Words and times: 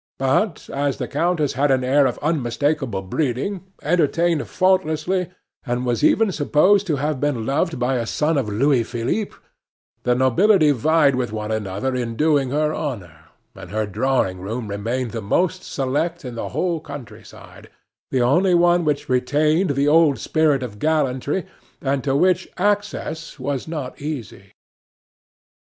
But 0.17 0.67
as 0.73 0.97
the 0.97 1.07
countess 1.07 1.53
had 1.53 1.69
an 1.69 1.83
air 1.83 2.07
of 2.07 2.17
unmistakable 2.23 3.03
breeding, 3.03 3.65
entertained 3.83 4.47
faultlessly, 4.47 5.29
and 5.63 5.85
was 5.85 6.03
even 6.03 6.31
supposed 6.31 6.87
to 6.87 6.95
have 6.95 7.19
been 7.19 7.45
loved 7.45 7.77
by 7.77 7.97
a 7.97 8.07
son 8.07 8.35
of 8.35 8.49
Louis 8.49 8.81
Philippe, 8.83 9.35
the 10.01 10.15
nobility 10.15 10.71
vied 10.71 11.13
with 11.13 11.31
one 11.31 11.51
another 11.51 11.95
in 11.95 12.15
doing 12.15 12.49
her 12.49 12.73
honor, 12.73 13.25
and 13.53 13.69
her 13.69 13.85
drawing 13.85 14.39
room 14.41 14.69
remained 14.69 15.11
the 15.11 15.21
most 15.21 15.63
select 15.63 16.25
in 16.25 16.33
the 16.33 16.49
whole 16.49 16.79
countryside 16.79 17.69
the 18.09 18.23
only 18.23 18.55
one 18.55 18.83
which 18.83 19.07
retained 19.07 19.75
the 19.75 19.87
old 19.87 20.17
spirit 20.17 20.63
of 20.63 20.79
gallantry, 20.79 21.45
and 21.79 22.03
to 22.03 22.15
which 22.15 22.47
access 22.57 23.37
was 23.39 23.67
not 23.67 24.01
easy. 24.01 24.53